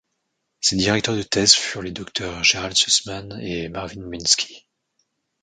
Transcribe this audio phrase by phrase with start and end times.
[0.61, 4.65] Ses directeurs de thèse furent les Drs Gerald Sussman et Marvin Minsky.